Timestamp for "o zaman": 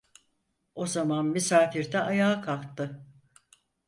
0.75-1.25